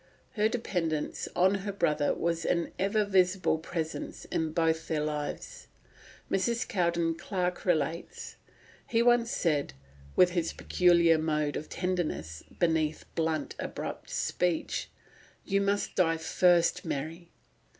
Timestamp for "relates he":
7.65-9.03